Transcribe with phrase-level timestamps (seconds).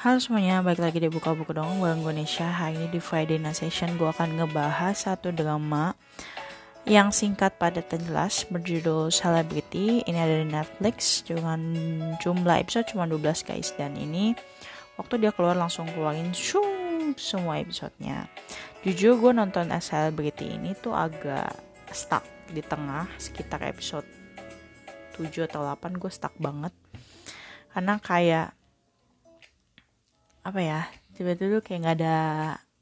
[0.00, 3.60] Halo semuanya, balik lagi di Buka Buku Dong gue Nesha Hari ini di Friday Night
[3.60, 5.92] Session Gue akan ngebahas satu drama
[6.88, 10.00] Yang singkat padat dan jelas Berjudul Celebrity.
[10.08, 11.60] Ini ada di Netflix Dengan
[12.16, 13.76] jumlah episode cuma 12 guys.
[13.76, 14.32] Dan ini
[14.96, 18.24] waktu dia keluar langsung keluarin shum, semua episodenya.
[18.80, 21.52] Jujur gue nonton Celebrity ini tuh agak
[21.92, 24.08] stuck di tengah Sekitar episode
[25.20, 26.72] 7 atau 8 gue stuck banget.
[27.76, 28.56] Karena kayak
[30.40, 30.80] apa ya
[31.14, 32.16] tiba-tiba kayak nggak ada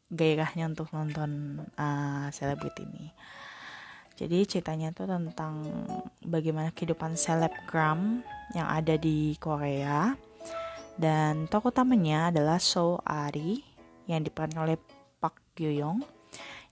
[0.08, 3.06] gairahnya untuk nonton uh, selebriti ini.
[4.18, 5.62] Jadi ceritanya tuh tentang
[6.26, 10.18] bagaimana kehidupan selebgram yang ada di Korea.
[10.98, 13.62] Dan tokoh utamanya adalah So Ari
[14.10, 14.74] yang diperankan oleh
[15.22, 16.02] Park Gyo Young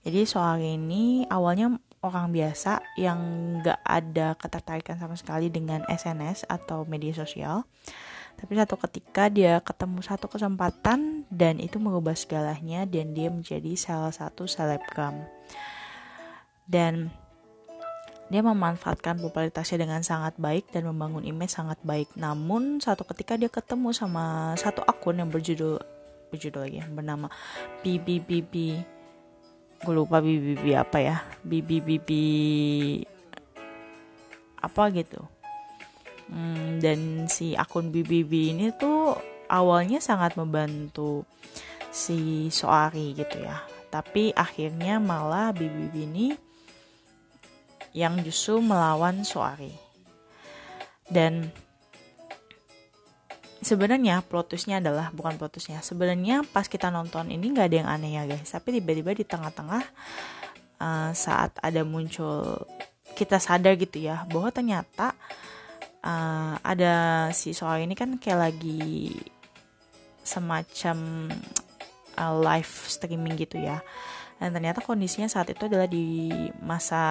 [0.07, 3.19] jadi So Ari ini awalnya orang biasa yang
[3.59, 7.67] nggak ada ketertarikan sama sekali dengan SNS atau media sosial
[8.37, 14.13] tapi satu ketika dia ketemu satu kesempatan dan itu mengubah segalanya dan dia menjadi salah
[14.13, 15.25] satu selebgram.
[16.69, 17.09] Dan
[18.29, 22.13] dia memanfaatkan popularitasnya dengan sangat baik dan membangun image sangat baik.
[22.13, 25.81] Namun satu ketika dia ketemu sama satu akun yang berjudul
[26.27, 27.31] berjudul lagi bernama
[27.81, 28.83] BBBB
[29.77, 31.15] gue lupa BBB apa ya
[31.45, 32.09] BBBB
[34.59, 35.21] apa gitu
[36.27, 39.15] Hmm, dan si akun BBB ini tuh
[39.47, 41.23] awalnya sangat membantu
[41.91, 43.63] si Soari gitu ya.
[43.87, 46.27] Tapi akhirnya malah BBB ini
[47.95, 49.71] yang justru melawan Soari.
[51.07, 51.47] Dan
[53.63, 55.79] sebenarnya plot twistnya adalah bukan plot twistnya.
[55.79, 58.51] Sebenarnya pas kita nonton ini nggak ada yang aneh ya guys.
[58.51, 59.83] Tapi tiba-tiba di tengah-tengah
[60.83, 62.67] uh, saat ada muncul
[63.17, 65.17] kita sadar gitu ya bahwa ternyata
[66.61, 69.15] ada si soal ini kan kayak lagi
[70.21, 71.27] semacam
[72.19, 73.81] uh, live streaming gitu ya.
[74.37, 76.29] Dan ternyata kondisinya saat itu adalah di
[76.61, 77.03] masa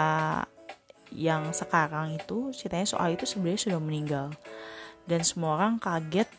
[1.11, 4.27] yang sekarang itu ceritanya soal itu sebenarnya sudah meninggal.
[5.07, 6.31] Dan semua orang kaget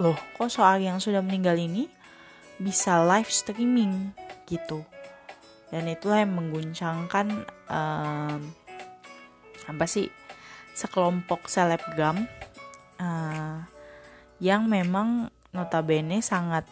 [0.00, 1.88] loh kok soal yang sudah meninggal ini
[2.60, 4.12] bisa live streaming?
[4.46, 4.86] gitu.
[5.68, 7.26] Dan itulah yang mengguncangkan
[7.66, 8.40] um,
[9.66, 10.06] apa sih
[10.76, 12.28] sekelompok selebgram
[13.00, 13.64] uh,
[14.36, 16.68] yang memang notabene sangat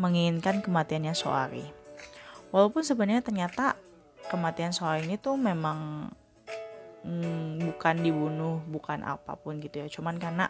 [0.00, 1.66] menginginkan kematiannya Soari.
[2.48, 3.76] Walaupun sebenarnya ternyata
[4.32, 6.08] kematian Soari ini tuh memang
[7.04, 9.86] hmm, bukan dibunuh, bukan apa pun gitu ya.
[9.92, 10.48] Cuman karena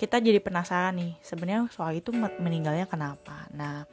[0.00, 3.44] kita jadi penasaran nih, sebenarnya Soari itu meninggalnya kenapa.
[3.52, 3.84] Nah,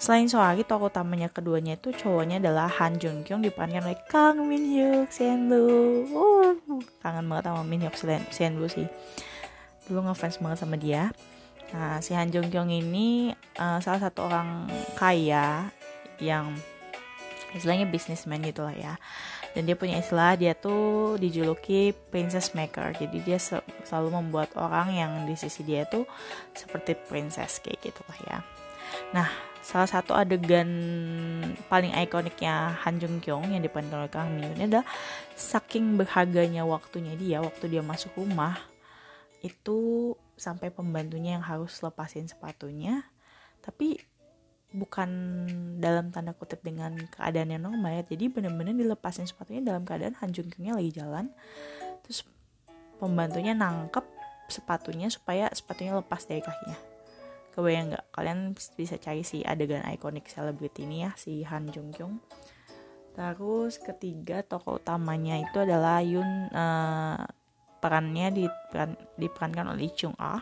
[0.00, 4.64] Selain Soari, tokoh utamanya keduanya itu cowoknya adalah Han Jung Kyung diperankan oleh Kang Min
[4.64, 6.08] Hyuk Senlu.
[6.08, 6.56] Uh,
[7.04, 7.96] kangen banget sama Min Hyuk
[8.32, 8.88] Senlu sih.
[9.84, 11.12] Dulu ngefans banget sama dia.
[11.76, 15.68] Nah, si Han Jung Kyung ini uh, salah satu orang kaya
[16.16, 16.48] yang
[17.52, 18.96] istilahnya businessman gitu lah ya.
[19.52, 22.96] Dan dia punya istilah dia tuh dijuluki princess maker.
[22.96, 23.36] Jadi dia
[23.84, 26.08] selalu membuat orang yang di sisi dia tuh
[26.56, 28.38] seperti princess kayak gitu lah ya.
[29.10, 29.28] Nah,
[29.60, 30.68] salah satu adegan
[31.68, 34.86] paling ikoniknya Han Jung Kyung yang diperankan oleh Kang Min ini adalah
[35.36, 38.56] saking berharganya waktunya dia waktu dia masuk rumah
[39.44, 43.04] itu sampai pembantunya yang harus lepasin sepatunya.
[43.60, 44.00] Tapi
[44.70, 45.10] bukan
[45.82, 48.04] dalam tanda kutip dengan keadaan yang normal ya.
[48.04, 51.32] Jadi bener-bener dilepasin sepatunya dalam keadaan Han Jung Kyungnya lagi jalan.
[52.04, 52.24] Terus
[53.00, 54.04] pembantunya nangkep
[54.50, 56.89] sepatunya supaya sepatunya lepas dari kakinya
[57.60, 62.16] kebayang nggak kalian bisa cari si adegan ikonik selebriti ini ya si Han Jung Kyung
[63.12, 67.20] terus ketiga tokoh utamanya itu adalah Yun uh,
[67.80, 70.40] perannya diperan, diperankan oleh Chung Ah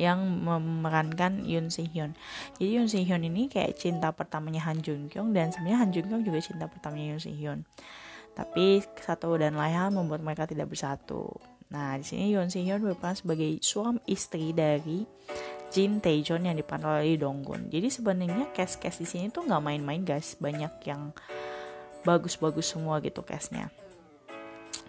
[0.00, 2.16] yang memerankan Yun Si Hyun.
[2.56, 6.08] Jadi Yun Si Hyun ini kayak cinta pertamanya Han Jung Kyung dan sebenarnya Han Jung
[6.08, 7.68] Kyung juga cinta pertamanya Yun Si Hyun.
[8.32, 11.28] Tapi satu dan lain hal membuat mereka tidak bersatu.
[11.70, 15.06] Nah, di sini Yoon Si Hyun berperan sebagai suami istri dari
[15.70, 17.70] Jin Taejon yang diperan oleh Donggun.
[17.70, 21.14] Jadi sebenarnya cast-cast di sini tuh nggak main-main guys, banyak yang
[22.02, 23.70] bagus-bagus semua gitu castnya.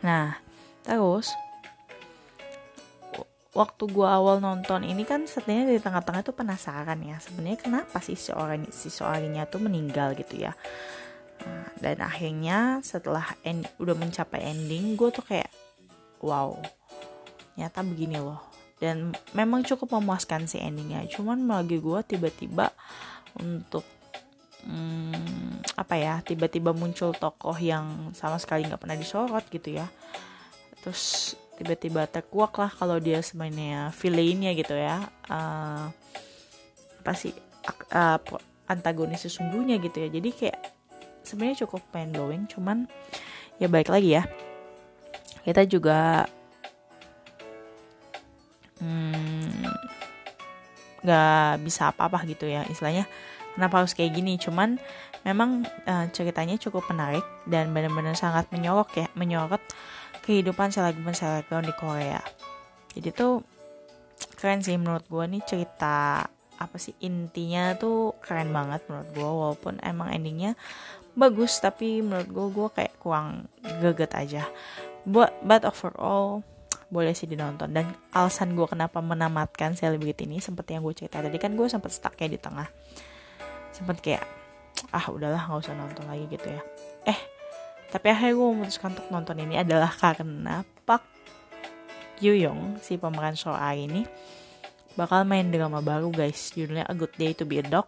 [0.01, 0.41] Nah,
[0.81, 1.29] terus
[3.51, 8.15] waktu gua awal nonton ini kan sebenarnya di tengah-tengah tuh penasaran ya sebenarnya kenapa sih
[8.15, 10.55] seorang si seorangnya tuh meninggal gitu ya.
[11.45, 15.49] Nah, dan akhirnya setelah end, udah mencapai ending, gue tuh kayak
[16.21, 16.57] wow
[17.59, 18.50] nyata begini loh
[18.81, 21.05] dan memang cukup memuaskan si endingnya.
[21.05, 22.73] Cuman bagi gue tiba-tiba
[23.37, 23.85] untuk
[24.65, 29.85] hmm, apa ya tiba-tiba muncul tokoh yang sama sekali nggak pernah disorot gitu ya.
[30.81, 35.05] Terus tiba-tiba terkuak lah kalau dia sebenarnya villainnya gitu ya.
[35.29, 35.93] Uh,
[37.05, 37.37] apa sih
[37.93, 38.17] uh,
[38.65, 40.09] antagonis sesungguhnya gitu ya.
[40.09, 40.59] Jadi kayak
[41.21, 42.89] sebenarnya cukup mind blowing cuman
[43.61, 44.25] ya baik lagi ya.
[45.45, 46.25] Kita juga
[51.01, 53.05] nggak bisa apa-apa gitu ya istilahnya.
[53.51, 54.39] Kenapa harus kayak gini?
[54.39, 54.79] Cuman
[55.27, 59.61] memang uh, ceritanya cukup menarik dan benar-benar sangat menyorok ya menyorot
[60.25, 62.21] kehidupan selebgram selebgram di Korea.
[62.95, 63.43] Jadi tuh
[64.37, 66.25] keren sih menurut gue nih cerita
[66.61, 70.53] apa sih intinya tuh keren banget menurut gue walaupun emang endingnya
[71.17, 73.49] bagus tapi menurut gue gue kayak kurang
[73.81, 74.43] geget aja.
[75.01, 76.45] But, but overall
[76.91, 77.71] boleh sih dinonton.
[77.71, 81.89] Dan alasan gue kenapa menamatkan selebriti ini seperti yang gue cerita tadi kan gue sempet
[81.95, 82.67] stuck kayak di tengah.
[83.71, 84.23] Sempet kayak
[84.91, 86.61] ah udahlah nggak usah nonton lagi gitu ya.
[87.07, 87.19] Eh
[87.91, 91.03] tapi akhirnya gue memutuskan untuk nonton ini adalah karena Pak
[92.21, 94.05] Yuyong si pemeran Soa ini
[94.99, 96.51] bakal main drama baru guys.
[96.51, 97.87] Judulnya A Good Day to Be a Dog.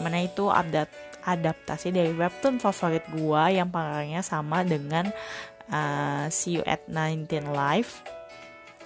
[0.00, 5.12] Mana itu update adaptasi dari webtoon favorit gua yang pengarangnya sama dengan
[5.70, 8.21] uh, See You at 19 Live.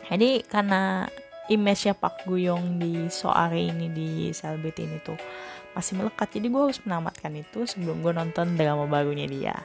[0.06, 1.06] Jadi karena
[1.47, 5.19] image-nya Pak Guyong di Soare ini di Celebrity ini tuh
[5.76, 9.56] masih melekat jadi gue harus menamatkan itu sebelum gue nonton drama barunya dia.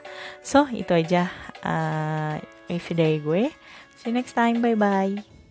[0.44, 1.32] So itu aja
[1.64, 2.36] uh,
[2.68, 3.42] review dari gue.
[3.98, 4.60] See you next time.
[4.60, 5.41] Bye bye